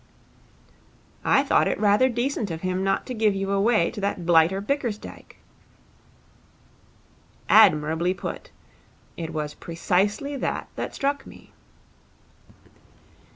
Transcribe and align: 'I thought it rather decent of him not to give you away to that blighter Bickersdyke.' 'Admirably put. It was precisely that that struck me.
'I 1.23 1.43
thought 1.43 1.67
it 1.67 1.79
rather 1.79 2.09
decent 2.09 2.49
of 2.49 2.61
him 2.61 2.83
not 2.83 3.05
to 3.05 3.13
give 3.13 3.35
you 3.35 3.51
away 3.51 3.91
to 3.91 4.01
that 4.01 4.25
blighter 4.25 4.59
Bickersdyke.' 4.59 5.37
'Admirably 7.47 8.15
put. 8.15 8.49
It 9.15 9.29
was 9.31 9.53
precisely 9.53 10.35
that 10.37 10.69
that 10.75 10.95
struck 10.95 11.27
me. 11.27 11.53